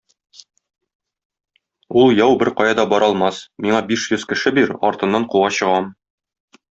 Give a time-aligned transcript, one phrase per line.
[1.99, 5.91] Ул яу беркая да бара алмас, миңа биш йөз кеше бир, артыннан куа чыгам.